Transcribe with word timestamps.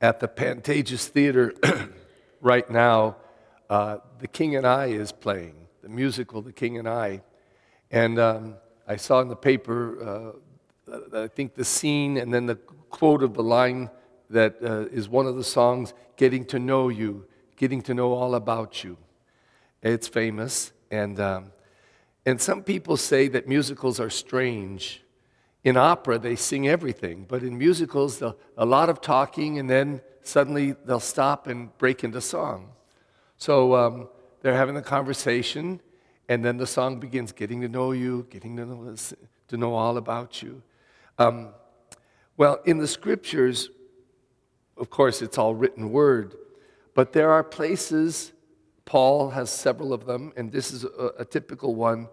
at 0.00 0.20
the 0.20 0.28
Pantages 0.28 1.08
Theater 1.08 1.54
right 2.40 2.68
now, 2.70 3.16
uh, 3.70 3.98
The 4.18 4.28
King 4.28 4.56
and 4.56 4.66
I 4.66 4.86
is 4.86 5.12
playing, 5.12 5.54
the 5.82 5.88
musical 5.88 6.42
The 6.42 6.52
King 6.52 6.78
and 6.78 6.88
I. 6.88 7.22
And 7.90 8.18
um, 8.18 8.54
I 8.86 8.96
saw 8.96 9.20
in 9.20 9.28
the 9.28 9.36
paper, 9.36 10.34
uh, 10.88 11.22
I 11.24 11.28
think 11.28 11.54
the 11.54 11.64
scene 11.64 12.16
and 12.16 12.32
then 12.32 12.46
the 12.46 12.56
quote 12.56 13.22
of 13.22 13.34
the 13.34 13.42
line 13.42 13.90
that 14.30 14.56
uh, 14.62 14.86
is 14.92 15.08
one 15.08 15.26
of 15.26 15.36
the 15.36 15.44
songs, 15.44 15.94
Getting 16.16 16.44
to 16.46 16.58
Know 16.58 16.88
You, 16.88 17.26
Getting 17.56 17.82
to 17.82 17.94
Know 17.94 18.12
All 18.12 18.34
About 18.34 18.84
You. 18.84 18.96
It's 19.82 20.08
famous. 20.08 20.72
And, 20.90 21.18
um, 21.20 21.52
and 22.24 22.40
some 22.40 22.62
people 22.62 22.96
say 22.96 23.28
that 23.28 23.48
musicals 23.48 24.00
are 24.00 24.10
strange 24.10 25.02
in 25.66 25.76
opera, 25.76 26.16
they 26.16 26.36
sing 26.36 26.68
everything, 26.68 27.26
but 27.26 27.42
in 27.42 27.58
musicals, 27.58 28.22
a 28.22 28.64
lot 28.64 28.88
of 28.88 29.00
talking, 29.00 29.58
and 29.58 29.68
then 29.68 30.00
suddenly 30.22 30.76
they'll 30.84 31.00
stop 31.00 31.48
and 31.48 31.76
break 31.76 32.04
into 32.04 32.20
song. 32.20 32.68
So 33.36 33.74
um, 33.74 34.08
they're 34.42 34.54
having 34.54 34.76
a 34.76 34.82
conversation, 34.82 35.80
and 36.28 36.44
then 36.44 36.56
the 36.56 36.68
song 36.68 37.00
begins 37.00 37.32
getting 37.32 37.62
to 37.62 37.68
know 37.68 37.90
you, 37.90 38.28
getting 38.30 38.56
to 38.58 38.64
know, 38.64 38.94
to 39.48 39.56
know 39.56 39.74
all 39.74 39.96
about 39.96 40.40
you. 40.40 40.62
Um, 41.18 41.48
well, 42.36 42.60
in 42.64 42.78
the 42.78 42.86
scriptures, 42.86 43.68
of 44.76 44.88
course, 44.88 45.20
it's 45.20 45.36
all 45.36 45.56
written 45.56 45.90
word, 45.90 46.36
but 46.94 47.12
there 47.12 47.32
are 47.32 47.42
places, 47.42 48.30
Paul 48.84 49.30
has 49.30 49.50
several 49.50 49.92
of 49.92 50.06
them, 50.06 50.32
and 50.36 50.52
this 50.52 50.70
is 50.70 50.84
a, 50.84 51.10
a 51.18 51.24
typical 51.24 51.74
one, 51.74 52.06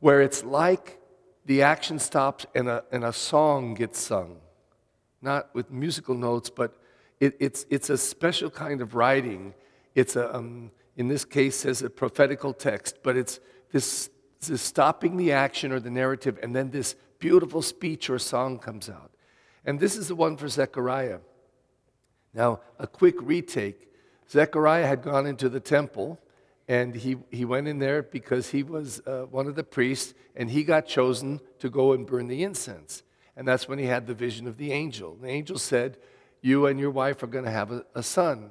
where 0.00 0.20
it's 0.20 0.44
like 0.44 0.98
the 1.48 1.62
action 1.62 1.98
stops 1.98 2.44
and 2.54 2.68
a, 2.68 2.84
and 2.92 3.02
a 3.02 3.12
song 3.12 3.72
gets 3.72 3.98
sung. 3.98 4.36
Not 5.22 5.48
with 5.54 5.70
musical 5.70 6.14
notes, 6.14 6.50
but 6.50 6.76
it, 7.20 7.36
it's, 7.40 7.64
it's 7.70 7.88
a 7.88 7.96
special 7.96 8.50
kind 8.50 8.82
of 8.82 8.94
writing. 8.94 9.54
It's 9.94 10.14
a, 10.14 10.36
um, 10.36 10.70
in 10.94 11.08
this 11.08 11.24
case, 11.24 11.56
says 11.56 11.80
a 11.80 11.88
prophetical 11.88 12.52
text, 12.52 12.98
but 13.02 13.16
it's 13.16 13.40
this, 13.72 14.10
this 14.46 14.60
stopping 14.60 15.16
the 15.16 15.32
action 15.32 15.72
or 15.72 15.80
the 15.80 15.90
narrative, 15.90 16.38
and 16.42 16.54
then 16.54 16.70
this 16.70 16.94
beautiful 17.18 17.62
speech 17.62 18.10
or 18.10 18.18
song 18.18 18.58
comes 18.58 18.90
out. 18.90 19.10
And 19.64 19.80
this 19.80 19.96
is 19.96 20.08
the 20.08 20.14
one 20.14 20.36
for 20.36 20.48
Zechariah. 20.48 21.20
Now, 22.34 22.60
a 22.78 22.86
quick 22.86 23.16
retake 23.22 23.88
Zechariah 24.30 24.86
had 24.86 25.00
gone 25.00 25.24
into 25.24 25.48
the 25.48 25.60
temple 25.60 26.20
and 26.68 26.94
he, 26.94 27.16
he 27.30 27.46
went 27.46 27.66
in 27.66 27.78
there 27.78 28.02
because 28.02 28.50
he 28.50 28.62
was 28.62 29.00
uh, 29.06 29.22
one 29.22 29.46
of 29.46 29.56
the 29.56 29.64
priests, 29.64 30.12
and 30.36 30.50
he 30.50 30.62
got 30.62 30.86
chosen 30.86 31.40
to 31.60 31.70
go 31.70 31.94
and 31.94 32.06
burn 32.06 32.28
the 32.28 32.44
incense. 32.44 33.02
And 33.36 33.48
that's 33.48 33.66
when 33.66 33.78
he 33.78 33.86
had 33.86 34.06
the 34.06 34.14
vision 34.14 34.46
of 34.46 34.58
the 34.58 34.70
angel. 34.70 35.16
The 35.16 35.28
angel 35.28 35.58
said, 35.58 35.96
You 36.42 36.66
and 36.66 36.78
your 36.78 36.90
wife 36.90 37.22
are 37.22 37.26
going 37.26 37.46
to 37.46 37.50
have 37.50 37.72
a, 37.72 37.86
a 37.94 38.02
son. 38.02 38.50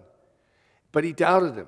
But 0.91 1.03
he 1.03 1.13
doubted 1.13 1.55
him, 1.55 1.67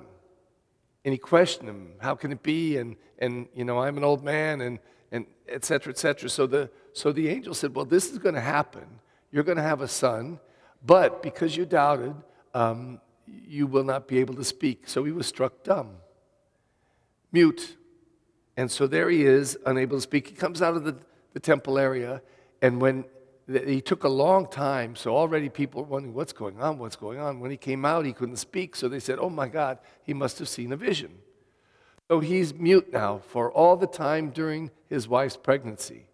and 1.04 1.12
he 1.12 1.18
questioned 1.18 1.68
him, 1.68 1.92
How 2.00 2.16
can 2.16 2.32
it 2.32 2.42
be? 2.42 2.78
And, 2.78 2.96
and 3.20 3.46
you 3.54 3.64
know, 3.64 3.78
I'm 3.78 3.96
an 3.96 4.02
old 4.02 4.24
man, 4.24 4.60
and, 4.60 4.80
and 5.12 5.26
et 5.48 5.64
cetera, 5.64 5.92
et 5.92 5.98
cetera. 5.98 6.28
So 6.28 6.48
the, 6.48 6.68
so 6.94 7.12
the 7.12 7.28
angel 7.28 7.54
said, 7.54 7.76
Well, 7.76 7.84
this 7.84 8.10
is 8.10 8.18
going 8.18 8.34
to 8.34 8.40
happen. 8.40 8.86
You're 9.30 9.44
going 9.44 9.58
to 9.58 9.62
have 9.62 9.82
a 9.82 9.88
son, 9.88 10.40
but 10.84 11.22
because 11.22 11.56
you 11.56 11.64
doubted, 11.64 12.16
um, 12.54 13.00
you 13.24 13.68
will 13.68 13.84
not 13.84 14.08
be 14.08 14.18
able 14.18 14.34
to 14.34 14.42
speak. 14.42 14.88
So 14.88 15.04
he 15.04 15.12
was 15.12 15.28
struck 15.28 15.62
dumb 15.62 15.90
mute. 17.32 17.76
And 18.56 18.70
so 18.70 18.86
there 18.86 19.08
he 19.08 19.24
is, 19.24 19.56
unable 19.66 19.96
to 19.96 20.00
speak. 20.02 20.28
He 20.28 20.34
comes 20.34 20.60
out 20.60 20.76
of 20.76 20.84
the, 20.84 20.96
the 21.32 21.40
temple 21.40 21.78
area, 21.78 22.22
and 22.60 22.80
when 22.80 23.04
he 23.66 23.80
took 23.80 24.04
a 24.04 24.08
long 24.08 24.46
time, 24.46 24.94
so 24.94 25.16
already 25.16 25.48
people 25.48 25.82
were 25.82 25.88
wondering, 25.88 26.14
what's 26.14 26.32
going 26.32 26.60
on? 26.60 26.78
What's 26.78 26.96
going 26.96 27.18
on? 27.18 27.40
When 27.40 27.50
he 27.50 27.56
came 27.56 27.84
out, 27.84 28.04
he 28.04 28.12
couldn't 28.12 28.36
speak, 28.36 28.76
so 28.76 28.88
they 28.88 29.00
said, 29.00 29.18
oh 29.18 29.30
my 29.30 29.48
God, 29.48 29.78
he 30.04 30.14
must 30.14 30.38
have 30.38 30.48
seen 30.48 30.72
a 30.72 30.76
vision. 30.76 31.18
So 32.08 32.20
he's 32.20 32.54
mute 32.54 32.92
now 32.92 33.18
for 33.18 33.52
all 33.52 33.76
the 33.76 33.86
time 33.86 34.30
during 34.30 34.70
his 34.88 35.08
wife's 35.08 35.36
pregnancy. 35.36 36.06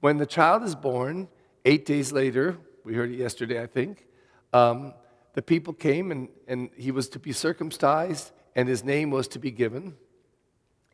When 0.00 0.18
the 0.18 0.26
child 0.26 0.62
is 0.62 0.74
born, 0.74 1.28
eight 1.64 1.86
days 1.86 2.12
later, 2.12 2.56
we 2.84 2.94
heard 2.94 3.10
it 3.10 3.18
yesterday, 3.18 3.62
I 3.62 3.66
think, 3.66 4.06
um, 4.52 4.94
the 5.34 5.42
people 5.42 5.72
came 5.72 6.10
and, 6.10 6.28
and 6.46 6.70
he 6.76 6.90
was 6.90 7.08
to 7.10 7.18
be 7.18 7.32
circumcised 7.32 8.30
and 8.54 8.68
his 8.68 8.84
name 8.84 9.10
was 9.10 9.26
to 9.28 9.38
be 9.38 9.50
given. 9.50 9.96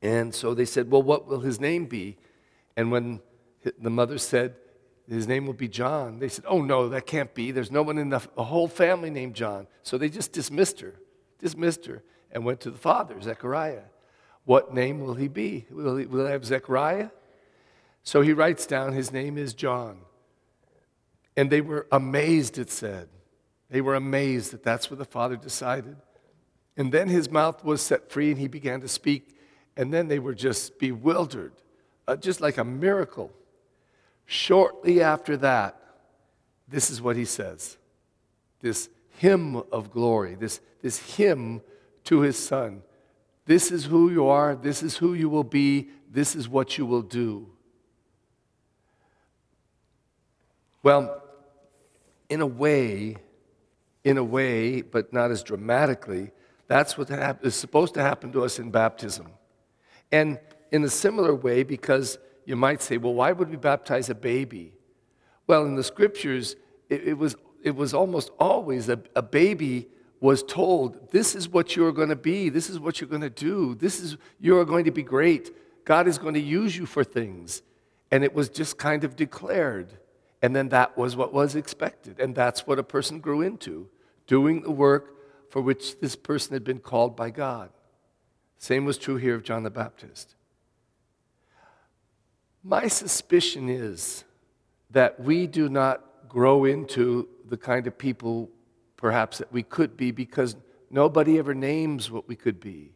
And 0.03 0.34
so 0.34 0.55
they 0.55 0.65
said, 0.65 0.91
Well, 0.91 1.03
what 1.03 1.27
will 1.27 1.41
his 1.41 1.61
name 1.61 1.87
be? 1.87 2.16
And 2.77 2.91
when 2.91 3.21
the 3.78 3.91
mother 3.91 4.19
said, 4.19 4.55
His 5.09 5.28
name 5.28 5.47
will 5.47 5.55
be 5.55 5.69
John, 5.69 6.19
they 6.19 6.28
said, 6.28 6.44
Oh, 6.49 6.62
no, 6.62 6.88
that 6.88 7.06
can't 7.06 7.34
be. 7.34 7.50
There's 7.50 7.71
no 7.71 7.83
one 7.83 7.99
in 7.99 8.09
the 8.10 8.19
whole 8.37 8.69
family 8.69 9.10
named 9.10 9.34
John. 9.34 9.66
So 9.83 9.99
they 9.99 10.09
just 10.09 10.33
dismissed 10.33 10.81
her, 10.81 10.94
dismissed 11.39 11.87
her, 11.87 12.03
and 12.33 12.44
went 12.44 12.60
to 12.60 12.71
the 12.71 12.78
father, 12.78 13.21
Zechariah. 13.21 13.83
What 14.44 14.72
name 14.72 15.00
will 15.00 15.15
he 15.15 15.28
be? 15.28 15.66
Will 15.71 15.97
he, 15.97 16.06
will 16.06 16.27
he 16.27 16.33
have 16.33 16.44
Zechariah? 16.44 17.10
So 18.03 18.22
he 18.22 18.33
writes 18.33 18.66
down, 18.66 18.93
His 18.93 19.12
name 19.12 19.37
is 19.37 19.53
John. 19.53 19.99
And 21.37 21.50
they 21.50 21.60
were 21.60 21.87
amazed, 21.93 22.59
it 22.59 22.71
said. 22.71 23.09
They 23.71 23.81
were 23.81 23.94
amazed 23.94 24.53
that 24.53 24.65
that's 24.65 24.91
what 24.91 24.99
the 24.99 25.05
father 25.05 25.37
decided. 25.37 25.97
And 26.77 26.93
then 26.93 27.09
his 27.09 27.31
mouth 27.31 27.65
was 27.65 27.83
set 27.83 28.10
free 28.10 28.31
and 28.31 28.41
he 28.41 28.49
began 28.49 28.81
to 28.81 28.89
speak 28.89 29.37
and 29.76 29.92
then 29.92 30.08
they 30.08 30.19
were 30.19 30.34
just 30.34 30.78
bewildered, 30.78 31.53
uh, 32.08 32.16
just 32.16 32.41
like 32.41 32.58
a 32.58 32.64
miracle. 32.64 33.32
Shortly 34.26 35.03
after 35.03 35.36
that, 35.38 35.81
this 36.69 36.91
is 36.91 37.03
what 37.03 37.16
he 37.16 37.25
says 37.25 37.76
this 38.60 38.88
hymn 39.19 39.56
of 39.72 39.91
glory, 39.91 40.34
this, 40.34 40.60
this 40.82 41.16
hymn 41.16 41.62
to 42.04 42.20
his 42.20 42.38
son. 42.38 42.82
This 43.47 43.70
is 43.70 43.84
who 43.86 44.10
you 44.10 44.28
are, 44.28 44.54
this 44.54 44.82
is 44.82 44.97
who 44.97 45.14
you 45.14 45.28
will 45.28 45.44
be, 45.44 45.88
this 46.10 46.36
is 46.36 46.48
what 46.48 46.78
you 46.78 46.86
will 46.86 47.03
do. 47.03 47.48
Well, 50.82 51.22
in 52.28 52.41
a 52.41 52.47
way, 52.47 53.16
in 54.04 54.16
a 54.16 54.25
way, 54.25 54.82
but 54.82 55.12
not 55.12 55.30
as 55.30 55.42
dramatically, 55.42 56.30
that's 56.69 56.97
what 56.97 57.10
is 57.42 57.54
supposed 57.54 57.94
to 57.94 58.03
happen 58.03 58.32
to 58.32 58.44
us 58.44 58.59
in 58.59 58.70
baptism. 58.70 59.26
And 60.12 60.38
in 60.72 60.84
a 60.84 60.88
similar 60.88 61.34
way, 61.34 61.62
because 61.62 62.19
you 62.44 62.56
might 62.56 62.82
say, 62.82 62.97
well, 62.97 63.15
why 63.15 63.32
would 63.32 63.50
we 63.50 63.56
baptize 63.56 64.10
a 64.10 64.15
baby? 64.15 64.72
Well, 65.47 65.65
in 65.65 65.75
the 65.75 65.84
scriptures, 65.84 66.56
it, 66.88 67.09
it 67.09 67.15
was, 67.15 67.37
it 67.62 67.75
was 67.75 67.94
almost 67.94 68.31
always 68.38 68.88
a, 68.88 69.00
a 69.15 69.22
baby 69.22 69.88
was 70.21 70.43
told, 70.43 71.10
this 71.10 71.34
is 71.34 71.48
what 71.48 71.75
you're 71.75 71.93
going 71.93 72.10
to 72.10 72.16
be, 72.16 72.50
this 72.50 72.69
is 72.69 72.78
what 72.78 73.00
you're 73.00 73.09
going 73.09 73.22
to 73.22 73.31
do, 73.31 73.75
this 73.75 74.00
is, 74.00 74.16
you're 74.38 74.65
going 74.65 74.84
to 74.84 74.91
be 74.91 75.03
great. 75.03 75.50
God 75.84 76.06
is 76.06 76.19
going 76.19 76.34
to 76.34 76.41
use 76.41 76.77
you 76.77 76.84
for 76.87 77.03
things. 77.03 77.62
And 78.10 78.22
it 78.22 78.34
was 78.34 78.48
just 78.48 78.77
kind 78.77 79.03
of 79.03 79.16
declared. 79.16 79.98
And 80.42 80.54
then 80.54 80.69
that 80.71 80.97
was 80.97 81.16
what 81.16 81.32
was 81.32 81.54
expected. 81.54 82.21
And 82.21 82.34
that's 82.34 82.66
what 82.66 82.78
a 82.78 82.82
person 82.82 83.21
grew 83.21 83.41
into, 83.41 83.88
doing 84.27 84.62
the 84.62 84.71
work 84.71 85.16
for 85.50 85.62
which 85.62 85.98
this 86.00 86.16
person 86.16 86.53
had 86.53 86.65
been 86.65 86.81
called 86.81 87.16
by 87.16 87.31
God. 87.31 87.71
Same 88.60 88.84
was 88.84 88.98
true 88.98 89.16
here 89.16 89.34
of 89.34 89.43
John 89.43 89.62
the 89.62 89.71
Baptist. 89.71 90.34
My 92.62 92.88
suspicion 92.88 93.71
is 93.71 94.25
that 94.91 95.19
we 95.19 95.47
do 95.47 95.71
not 95.71 96.28
grow 96.28 96.66
into 96.66 97.26
the 97.48 97.56
kind 97.56 97.87
of 97.87 97.97
people 97.97 98.50
perhaps 98.98 99.38
that 99.38 99.50
we 99.50 99.62
could 99.62 99.97
be 99.97 100.10
because 100.10 100.56
nobody 100.91 101.38
ever 101.38 101.54
names 101.54 102.10
what 102.10 102.28
we 102.28 102.37
could 102.37 102.60
be. 102.60 102.93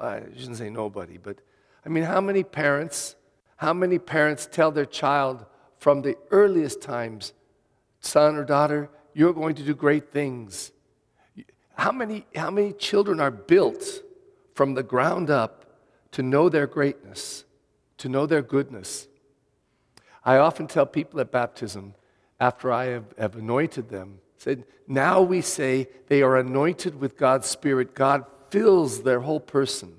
I 0.00 0.22
shouldn't 0.34 0.56
say 0.56 0.70
nobody, 0.70 1.18
but 1.18 1.40
I 1.84 1.90
mean, 1.90 2.04
how 2.04 2.22
many 2.22 2.42
parents, 2.42 3.16
how 3.56 3.74
many 3.74 3.98
parents 3.98 4.48
tell 4.50 4.70
their 4.70 4.86
child 4.86 5.44
from 5.76 6.00
the 6.00 6.16
earliest 6.30 6.80
times, 6.80 7.34
son 8.00 8.36
or 8.36 8.44
daughter, 8.44 8.88
you're 9.12 9.34
going 9.34 9.56
to 9.56 9.62
do 9.62 9.74
great 9.74 10.10
things? 10.10 10.72
How 11.74 11.92
many, 11.92 12.24
how 12.34 12.50
many 12.50 12.72
children 12.72 13.20
are 13.20 13.30
built 13.30 14.04
from 14.58 14.74
the 14.74 14.82
ground 14.82 15.30
up 15.30 15.66
to 16.10 16.20
know 16.20 16.48
their 16.48 16.66
greatness, 16.66 17.44
to 17.96 18.08
know 18.08 18.26
their 18.26 18.42
goodness. 18.42 19.06
I 20.24 20.38
often 20.38 20.66
tell 20.66 20.84
people 20.84 21.20
at 21.20 21.30
baptism, 21.30 21.94
after 22.40 22.72
I 22.72 22.86
have, 22.86 23.04
have 23.16 23.36
anointed 23.36 23.88
them, 23.88 24.18
said, 24.36 24.64
now 24.88 25.22
we 25.22 25.42
say 25.42 25.86
they 26.08 26.22
are 26.22 26.36
anointed 26.36 27.00
with 27.00 27.16
God's 27.16 27.46
Spirit. 27.46 27.94
God 27.94 28.24
fills 28.50 29.04
their 29.04 29.20
whole 29.20 29.38
person. 29.38 29.92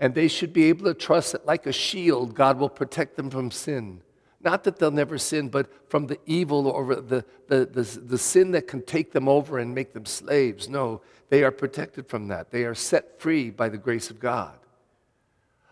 And 0.00 0.12
they 0.12 0.26
should 0.26 0.52
be 0.52 0.64
able 0.64 0.86
to 0.86 0.94
trust 0.94 1.30
that, 1.30 1.46
like 1.46 1.64
a 1.64 1.72
shield, 1.72 2.34
God 2.34 2.58
will 2.58 2.68
protect 2.68 3.14
them 3.14 3.30
from 3.30 3.52
sin. 3.52 4.00
Not 4.44 4.64
that 4.64 4.78
they'll 4.78 4.90
never 4.90 5.16
sin, 5.16 5.48
but 5.48 5.90
from 5.90 6.06
the 6.06 6.18
evil 6.26 6.68
or 6.68 6.96
the, 6.96 7.24
the, 7.48 7.64
the, 7.64 7.82
the, 7.82 8.18
sin 8.18 8.50
that 8.50 8.68
can 8.68 8.82
take 8.82 9.12
them 9.12 9.26
over 9.26 9.58
and 9.58 9.74
make 9.74 9.94
them 9.94 10.04
slaves. 10.04 10.68
No, 10.68 11.00
they 11.30 11.42
are 11.42 11.50
protected 11.50 12.08
from 12.08 12.28
that. 12.28 12.50
They 12.50 12.64
are 12.64 12.74
set 12.74 13.18
free 13.18 13.50
by 13.50 13.70
the 13.70 13.78
grace 13.78 14.10
of 14.10 14.20
God. 14.20 14.58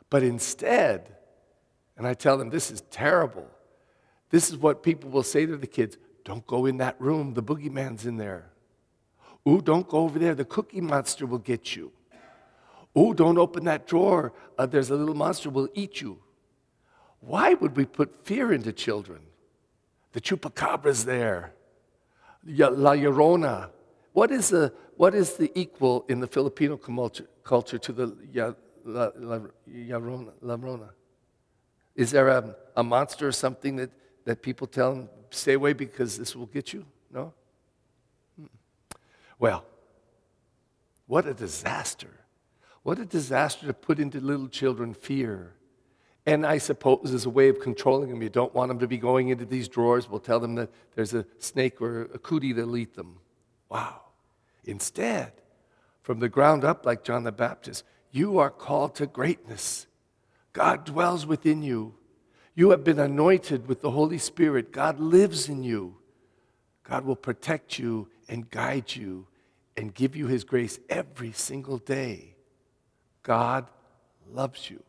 But 0.08 0.22
instead, 0.22 1.14
and 1.98 2.06
I 2.06 2.14
tell 2.14 2.38
them 2.38 2.48
this 2.48 2.70
is 2.70 2.80
terrible, 2.90 3.46
this 4.30 4.48
is 4.48 4.56
what 4.56 4.82
people 4.82 5.10
will 5.10 5.22
say 5.22 5.44
to 5.44 5.56
the 5.58 5.66
kids 5.66 5.98
don't 6.24 6.46
go 6.46 6.66
in 6.66 6.78
that 6.78 6.98
room, 7.00 7.34
the 7.34 7.42
boogeyman's 7.42 8.06
in 8.06 8.16
there. 8.16 8.50
Ooh, 9.46 9.60
don't 9.60 9.88
go 9.88 9.98
over 9.98 10.18
there. 10.18 10.34
The 10.34 10.44
cookie 10.44 10.80
monster 10.80 11.26
will 11.26 11.38
get 11.38 11.74
you. 11.74 11.92
Ooh, 12.96 13.12
don't 13.12 13.38
open 13.38 13.64
that 13.64 13.86
drawer. 13.86 14.32
Uh, 14.56 14.66
there's 14.66 14.90
a 14.90 14.94
little 14.94 15.16
monster 15.16 15.50
will 15.50 15.68
eat 15.74 16.00
you. 16.00 16.18
Why 17.22 17.54
would 17.54 17.76
we 17.76 17.84
put 17.84 18.26
fear 18.26 18.52
into 18.52 18.72
children? 18.72 19.20
The 20.12 20.20
chupacabra's 20.20 21.04
there. 21.04 21.54
La 22.44 22.68
Llorona. 22.68 23.70
What 24.12 24.32
is 24.32 24.50
the, 24.50 24.72
what 24.96 25.14
is 25.14 25.34
the 25.36 25.50
equal 25.58 26.04
in 26.08 26.18
the 26.18 26.26
Filipino 26.26 26.76
culture, 26.76 27.26
culture 27.44 27.78
to 27.78 27.92
the 27.92 28.16
ya, 28.30 28.52
la, 28.84 29.10
Llorona? 29.68 30.90
Is 31.94 32.10
there 32.10 32.28
a, 32.28 32.56
a 32.76 32.82
monster 32.82 33.28
or 33.28 33.32
something 33.32 33.76
that, 33.76 33.90
that 34.24 34.42
people 34.42 34.66
tell 34.66 34.94
them, 34.94 35.08
stay 35.30 35.52
away 35.52 35.74
because 35.74 36.18
this 36.18 36.34
will 36.34 36.46
get 36.46 36.72
you? 36.72 36.84
No? 37.12 37.32
Hmm. 38.36 38.46
Well, 39.38 39.64
what 41.06 41.26
a 41.26 41.34
disaster. 41.34 42.10
What 42.82 42.98
a 42.98 43.04
disaster 43.04 43.68
to 43.68 43.74
put 43.74 44.00
into 44.00 44.18
little 44.18 44.48
children 44.48 44.92
fear. 44.92 45.54
And 46.24 46.46
I 46.46 46.58
suppose 46.58 47.12
as 47.12 47.26
a 47.26 47.30
way 47.30 47.48
of 47.48 47.58
controlling 47.58 48.10
them, 48.10 48.22
you 48.22 48.28
don't 48.28 48.54
want 48.54 48.68
them 48.68 48.78
to 48.78 48.86
be 48.86 48.98
going 48.98 49.28
into 49.28 49.44
these 49.44 49.68
drawers. 49.68 50.08
We'll 50.08 50.20
tell 50.20 50.38
them 50.38 50.54
that 50.54 50.70
there's 50.94 51.14
a 51.14 51.26
snake 51.38 51.80
or 51.80 52.02
a 52.02 52.18
cootie 52.18 52.52
that'll 52.52 52.76
eat 52.76 52.94
them. 52.94 53.18
Wow. 53.68 54.02
Instead, 54.64 55.32
from 56.02 56.20
the 56.20 56.28
ground 56.28 56.64
up, 56.64 56.86
like 56.86 57.02
John 57.02 57.24
the 57.24 57.32
Baptist, 57.32 57.84
you 58.12 58.38
are 58.38 58.50
called 58.50 58.94
to 58.96 59.06
greatness. 59.06 59.86
God 60.52 60.84
dwells 60.84 61.26
within 61.26 61.62
you. 61.62 61.94
You 62.54 62.70
have 62.70 62.84
been 62.84 63.00
anointed 63.00 63.66
with 63.66 63.80
the 63.80 63.90
Holy 63.90 64.18
Spirit. 64.18 64.72
God 64.72 65.00
lives 65.00 65.48
in 65.48 65.64
you. 65.64 65.96
God 66.84 67.04
will 67.04 67.16
protect 67.16 67.78
you 67.78 68.08
and 68.28 68.50
guide 68.50 68.94
you 68.94 69.26
and 69.76 69.94
give 69.94 70.14
you 70.14 70.26
His 70.26 70.44
grace 70.44 70.78
every 70.88 71.32
single 71.32 71.78
day. 71.78 72.36
God 73.22 73.66
loves 74.30 74.68
you. 74.70 74.82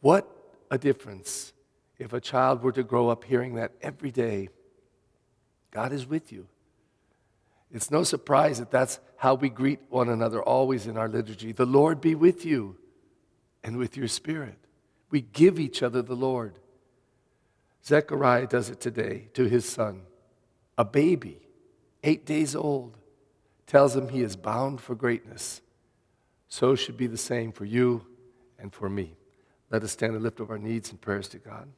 What 0.00 0.28
a 0.70 0.78
difference 0.78 1.52
if 1.98 2.12
a 2.12 2.20
child 2.20 2.62
were 2.62 2.72
to 2.72 2.82
grow 2.82 3.08
up 3.08 3.24
hearing 3.24 3.54
that 3.54 3.72
every 3.82 4.10
day. 4.10 4.48
God 5.70 5.92
is 5.92 6.06
with 6.06 6.32
you. 6.32 6.46
It's 7.70 7.90
no 7.90 8.02
surprise 8.02 8.58
that 8.58 8.70
that's 8.70 8.98
how 9.16 9.34
we 9.34 9.50
greet 9.50 9.80
one 9.90 10.08
another 10.08 10.42
always 10.42 10.86
in 10.86 10.96
our 10.96 11.08
liturgy. 11.08 11.52
The 11.52 11.66
Lord 11.66 12.00
be 12.00 12.14
with 12.14 12.44
you 12.44 12.76
and 13.62 13.76
with 13.76 13.96
your 13.96 14.08
spirit. 14.08 14.58
We 15.10 15.20
give 15.20 15.58
each 15.58 15.82
other 15.82 16.00
the 16.00 16.14
Lord. 16.14 16.58
Zechariah 17.84 18.46
does 18.46 18.70
it 18.70 18.80
today 18.80 19.28
to 19.34 19.44
his 19.44 19.66
son, 19.66 20.02
a 20.76 20.84
baby, 20.84 21.40
eight 22.04 22.24
days 22.24 22.54
old, 22.54 22.96
tells 23.66 23.94
him 23.94 24.08
he 24.08 24.22
is 24.22 24.36
bound 24.36 24.80
for 24.80 24.94
greatness. 24.94 25.60
So 26.48 26.74
should 26.74 26.96
be 26.96 27.06
the 27.06 27.18
same 27.18 27.52
for 27.52 27.66
you 27.66 28.06
and 28.58 28.72
for 28.72 28.88
me. 28.88 29.17
Let 29.70 29.82
us 29.82 29.92
stand 29.92 30.14
and 30.14 30.22
lift 30.22 30.40
up 30.40 30.50
our 30.50 30.58
needs 30.58 30.90
and 30.90 31.00
prayers 31.00 31.28
to 31.28 31.38
God. 31.38 31.68